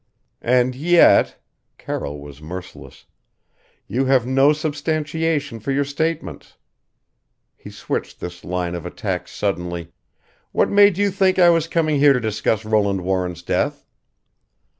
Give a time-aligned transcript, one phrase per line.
[0.41, 1.37] "And yet"
[1.77, 3.05] Carroll was merciless"
[3.95, 6.57] you have no substantiation for your statements."
[7.55, 9.91] He switched his line of attack suddenly:
[10.53, 13.85] "What made you think I was coming here to discuss Roland Warren's death?"